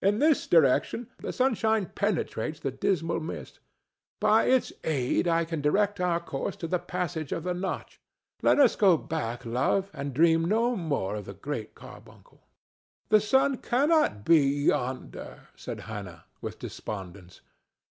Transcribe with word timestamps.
In 0.00 0.18
this 0.18 0.46
direction 0.46 1.10
the 1.18 1.30
sunshine 1.30 1.92
penetrates 1.94 2.58
the 2.58 2.70
dismal 2.70 3.20
mist; 3.20 3.60
by 4.18 4.44
its 4.46 4.72
aid 4.82 5.28
I 5.28 5.44
can 5.44 5.60
direct 5.60 6.00
our 6.00 6.20
course 6.20 6.56
to 6.56 6.66
the 6.66 6.78
passage 6.78 7.32
of 7.32 7.42
the 7.42 7.52
Notch. 7.52 8.00
Let 8.40 8.58
us 8.58 8.76
go 8.76 8.96
back, 8.96 9.44
love, 9.44 9.90
and 9.92 10.14
dream 10.14 10.46
no 10.46 10.74
more 10.74 11.16
of 11.16 11.26
the 11.26 11.34
Great 11.34 11.74
Carbuncle." 11.74 12.46
"The 13.10 13.20
sun 13.20 13.58
cannot 13.58 14.24
be 14.24 14.38
yonder," 14.40 15.48
said 15.54 15.80
Hannah, 15.80 16.24
with 16.40 16.58
despondence. 16.58 17.42